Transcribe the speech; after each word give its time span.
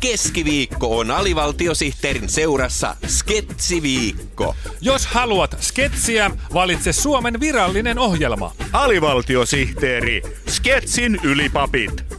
Keskiviikko 0.00 0.98
on 0.98 1.10
alivaltiosihteerin 1.10 2.28
seurassa 2.28 2.96
Sketsiviikko. 3.06 4.54
Jos 4.80 5.06
haluat 5.06 5.56
sketsiä, 5.60 6.30
valitse 6.54 6.92
Suomen 6.92 7.40
virallinen 7.40 7.98
ohjelma. 7.98 8.52
Alivaltiosihteeri, 8.72 10.22
Sketsin 10.48 11.20
ylipapit. 11.22 12.17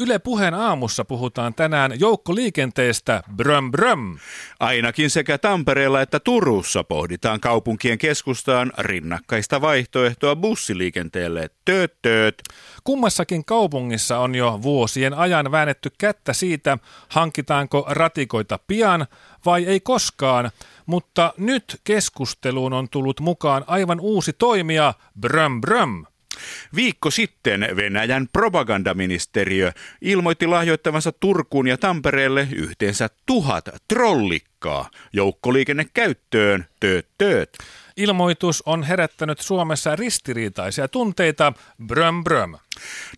Yle 0.00 0.18
Puheen 0.18 0.54
aamussa 0.54 1.04
puhutaan 1.04 1.54
tänään 1.54 2.00
joukkoliikenteestä 2.00 3.22
bröm 3.36 3.70
bröm. 3.70 4.18
Ainakin 4.60 5.10
sekä 5.10 5.38
Tampereella 5.38 6.02
että 6.02 6.20
Turussa 6.20 6.84
pohditaan 6.84 7.40
kaupunkien 7.40 7.98
keskustaan 7.98 8.72
rinnakkaista 8.78 9.60
vaihtoehtoa 9.60 10.36
bussiliikenteelle. 10.36 11.50
Tööt, 11.64 11.94
tööt. 12.02 12.42
Kummassakin 12.84 13.44
kaupungissa 13.44 14.18
on 14.18 14.34
jo 14.34 14.58
vuosien 14.62 15.14
ajan 15.14 15.50
väännetty 15.50 15.90
kättä 15.98 16.32
siitä, 16.32 16.78
hankitaanko 17.08 17.86
ratikoita 17.88 18.58
pian 18.66 19.06
vai 19.46 19.64
ei 19.64 19.80
koskaan, 19.80 20.50
mutta 20.86 21.34
nyt 21.36 21.80
keskusteluun 21.84 22.72
on 22.72 22.88
tullut 22.88 23.20
mukaan 23.20 23.64
aivan 23.66 24.00
uusi 24.00 24.32
toimija, 24.32 24.94
bröm 25.20 25.60
bröm. 25.60 26.04
Viikko 26.76 27.10
sitten 27.10 27.68
Venäjän 27.76 28.28
propagandaministeriö 28.32 29.72
ilmoitti 30.00 30.46
lahjoittavansa 30.46 31.12
Turkuun 31.12 31.66
ja 31.66 31.78
Tampereelle 31.78 32.48
yhteensä 32.54 33.08
tuhat 33.26 33.68
trollikkaa 33.88 34.90
joukkoliikennekäyttöön. 35.12 36.66
Tööt, 36.80 37.06
tööt. 37.18 37.58
Ilmoitus 37.98 38.62
on 38.66 38.82
herättänyt 38.82 39.40
Suomessa 39.40 39.96
ristiriitaisia 39.96 40.88
tunteita. 40.88 41.52
Bröm 41.86 42.24
bröm. 42.24 42.54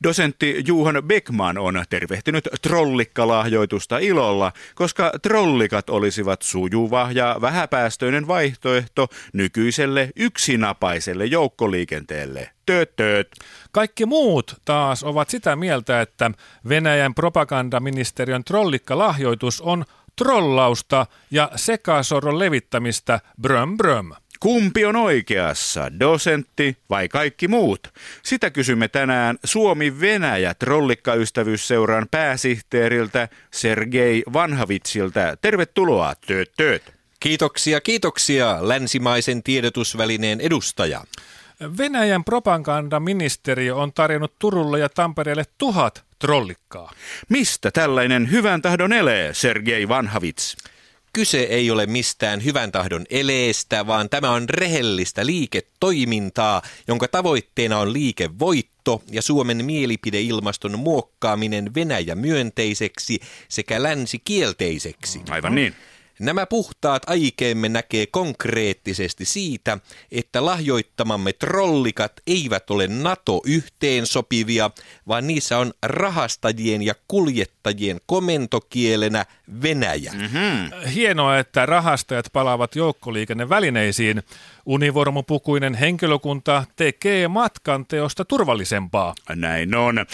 Dosentti 0.03 0.63
Juhan 0.67 1.03
Beckman 1.07 1.59
on 1.59 1.85
tervehtinyt 1.91 2.49
trollikkalahjoitusta 2.63 3.99
ilolla, 3.99 4.53
koska 4.75 5.13
trollikat 5.23 5.91
olisivat 5.91 6.43
sujuva 6.43 7.09
ja 7.13 7.37
vähäpäästöinen 7.41 8.29
vaihtoehto 8.29 9.09
nykyiselle 9.33 10.11
yksinapaiselle 10.17 11.25
joukkoliikenteelle. 11.25 12.51
Tööt, 12.67 12.97
tööt. 12.97 13.29
Kaikki 13.73 14.07
muut 14.07 14.61
taas 14.65 15.05
ovat 15.05 15.31
sitä 15.31 15.57
mieltä, 15.57 16.01
että 16.01 16.31
Venäjän 16.69 17.15
propagandaministeriön 17.15 18.45
trollikkalahjoitus 18.45 19.61
on 19.61 19.85
trollausta 20.17 21.07
ja 21.31 21.51
sekasoron 21.57 22.39
levittämistä 22.39 23.21
bröm 23.41 23.77
bröm. 23.77 24.13
Kumpi 24.41 24.85
on 24.85 24.97
oikeassa, 24.97 26.01
dosentti 26.01 26.77
vai 26.91 27.09
kaikki 27.09 27.49
muut? 27.49 27.89
Sitä 28.23 28.51
kysymme 28.51 28.89
tänään 28.89 29.39
Suomi-Venäjä 29.45 30.55
trollikkaystävyysseuran 30.55 32.07
pääsihteeriltä 32.11 33.29
Sergei 33.51 34.23
Vanhavitsilta. 34.33 35.21
Tervetuloa, 35.43 36.15
tööt 36.27 36.53
tööt. 36.57 36.93
Kiitoksia, 37.21 37.81
kiitoksia 37.81 38.59
länsimaisen 38.61 39.43
tiedotusvälineen 39.43 40.41
edustaja. 40.41 41.05
Venäjän 41.79 42.25
propagandaministeriö 42.25 43.77
on 43.77 43.93
tarjonnut 43.93 44.39
Turulle 44.39 44.79
ja 44.79 44.89
Tampereelle 44.89 45.45
tuhat 45.59 46.05
trollikkaa. 46.19 46.93
Mistä 47.29 47.71
tällainen 47.71 48.31
hyvän 48.31 48.63
tahdon 48.63 48.93
elee, 48.93 49.35
Sergei 49.35 49.89
Vanhavits? 49.89 50.57
Kyse 51.13 51.41
ei 51.41 51.71
ole 51.71 51.87
mistään 51.87 52.45
hyvän 52.45 52.73
tahdon 52.73 53.07
eleestä, 53.11 53.87
vaan 53.87 54.09
tämä 54.09 54.31
on 54.31 54.49
rehellistä 54.49 55.27
liiketoimintaa, 55.27 56.63
jonka 56.89 57.09
tavoitteena 57.09 57.79
on 57.79 57.93
liikevoitto 57.93 59.03
ja 59.11 59.23
Suomen 59.23 59.65
mielipideilmaston 59.65 60.79
muokkaaminen 60.79 61.75
Venäjä 61.75 62.15
myönteiseksi 62.15 63.21
sekä 63.49 63.83
länsi 63.83 64.19
kielteiseksi. 64.19 65.21
Aivan 65.31 65.55
niin. 65.55 65.75
Nämä 66.21 66.47
puhtaat 66.47 67.03
aikeemme 67.07 67.69
näkee 67.69 68.07
konkreettisesti 68.07 69.25
siitä, 69.25 69.79
että 70.13 70.45
lahjoittamamme 70.45 71.33
trollikat 71.33 72.13
eivät 72.27 72.71
ole 72.71 72.87
NATO-yhteensopivia, 72.87 74.71
vaan 75.09 75.27
niissä 75.27 75.59
on 75.59 75.73
rahastajien 75.83 76.83
ja 76.83 76.95
kuljettajien 77.09 78.01
komentokielenä 78.07 79.25
Venäjä. 79.63 80.13
Mm-hmm. 80.13 80.91
Hienoa, 80.95 81.39
että 81.39 81.67
rahastajat 81.67 82.27
palaavat 82.33 82.77
joukkoliikennevälineisiin. 82.77 84.23
Univormupukuinen 84.67 85.75
henkilökunta 85.75 86.65
tekee 86.77 87.29
matkan 87.29 87.87
teosta 87.87 88.25
turvallisempaa. 88.25 89.15
Näin 89.35 89.75
on. 89.75 89.99
Äh, 89.99 90.07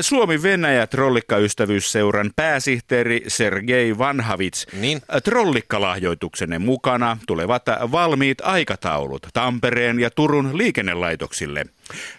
Suomi-Venäjä 0.00 0.86
trollikkaystävyysseuran 0.86 2.30
pääsihteeri 2.36 3.24
Sergei 3.28 3.98
Vanhavits. 3.98 4.66
Niin. 4.80 4.96
Äh, 5.14 5.22
trollikkalahjoituksenne 5.44 6.58
mukana 6.58 7.18
tulevat 7.26 7.62
valmiit 7.92 8.40
aikataulut 8.40 9.26
Tampereen 9.32 10.00
ja 10.00 10.10
Turun 10.10 10.58
liikennelaitoksille. 10.58 11.66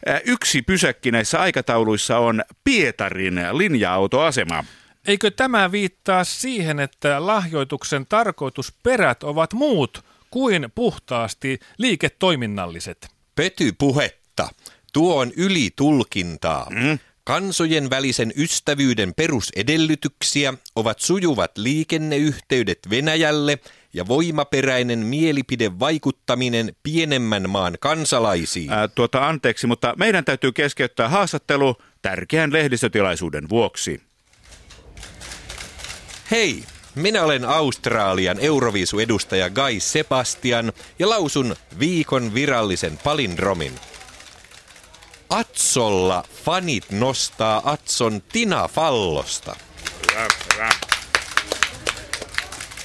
Äh, 0.10 0.22
yksi 0.26 0.62
pysäkki 0.62 1.12
näissä 1.12 1.40
aikatauluissa 1.40 2.18
on 2.18 2.44
Pietarin 2.64 3.42
linja-autoasema. 3.52 4.64
Eikö 5.08 5.32
tämä 5.32 5.72
viittaa 5.72 6.24
siihen, 6.24 6.80
että 6.80 7.26
lahjoituksen 7.26 8.06
tarkoitusperät 8.06 9.24
ovat 9.24 9.54
muut 9.54 10.06
kuin 10.30 10.72
puhtaasti 10.76 11.60
liiketoiminnalliset? 11.78 13.08
Pety 13.36 13.72
puhetta. 13.78 14.48
Tuo 14.94 15.20
on 15.20 15.32
ylitulkintaa. 15.38 16.68
Mm. 16.70 17.00
Kansojen 17.26 17.90
välisen 17.90 18.34
ystävyyden 18.38 19.14
perusedellytyksiä 19.14 20.54
ovat 20.76 21.00
sujuvat 21.00 21.58
liikenneyhteydet 21.58 22.80
Venäjälle 22.90 23.60
ja 23.94 24.08
voimaperäinen 24.08 25.00
mielipidevaikuttaminen 25.00 26.76
pienemmän 26.84 27.50
maan 27.50 27.78
kansalaisiin. 27.80 28.72
Ää, 28.72 28.88
tuota, 28.88 29.28
anteeksi, 29.28 29.68
mutta 29.68 29.94
meidän 29.98 30.26
täytyy 30.26 30.52
keskeyttää 30.52 31.10
haastattelu 31.10 31.76
tärkeän 32.02 32.54
lehdistötilaisuuden 32.54 33.50
vuoksi. 33.50 34.02
Hei, 36.32 36.64
minä 36.96 37.24
olen 37.24 37.46
Australian 37.46 38.38
Euroviisu-edustaja 38.40 39.50
Guy 39.50 39.80
Sebastian 39.80 40.74
ja 41.00 41.10
lausun 41.10 41.56
viikon 41.80 42.34
virallisen 42.34 42.98
palindromin. 43.04 43.74
Atsolla 45.36 46.24
fanit 46.46 46.92
nostaa 46.92 47.72
Atson 47.72 48.22
Tina 48.32 48.68
Fallosta. 48.68 49.56
Hyvä, 50.12 50.28
hyvä. 50.54 50.70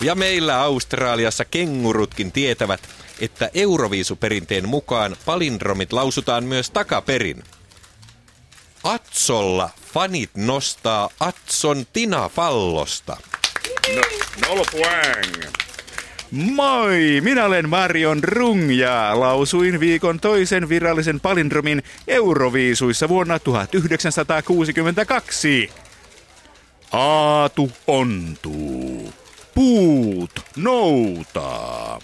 Ja 0.00 0.15
meillä 0.15 0.60
Australiassa 0.60 1.44
kengurutkin 1.44 2.33
tietävät, 2.33 2.81
että 3.21 3.50
Euroviisuperinteen 3.55 4.69
mukaan 4.69 5.16
palindromit 5.25 5.93
lausutaan 5.93 6.44
myös 6.44 6.71
takaperin. 6.71 7.44
Atsolla 8.84 9.71
fanit 9.93 10.31
nostaa 10.34 11.10
Atson 11.21 11.87
Tina 11.93 12.28
Fallosta. 12.28 13.16
No, 13.94 14.03
nolla 14.49 14.65
poäng. 14.72 15.44
Moi, 16.30 17.20
minä 17.20 17.44
olen 17.44 17.68
Marion 17.68 18.24
Rung 18.24 18.78
ja 18.78 19.10
lausuin 19.14 19.80
viikon 19.80 20.20
toisen 20.20 20.68
virallisen 20.68 21.20
palindromin 21.20 21.82
Euroviisuissa 22.08 23.08
vuonna 23.08 23.38
1962. 23.38 25.70
Aatu 26.92 27.72
ontuu. 27.86 29.12
Puut 29.54 30.30
noutaa. 30.56 31.98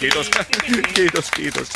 Kiitos, 0.00 0.30
kiitos, 0.94 1.30
kiitos. 1.30 1.68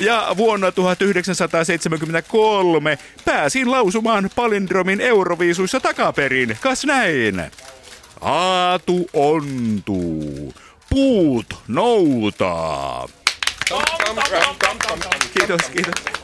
Ja 0.00 0.34
vuonna 0.36 0.72
1973 0.72 2.98
pääsin 3.24 3.70
lausumaan 3.70 4.30
palindromin 4.36 5.00
Euroviisuissa 5.00 5.80
takaperin. 5.80 6.58
Kas 6.60 6.84
näin? 6.84 7.42
Aatu 8.20 9.06
ontuu. 9.12 10.54
Puut 10.92 11.46
noutaa. 11.68 13.08
Kiitos, 15.34 15.60
kiitos. 15.72 16.21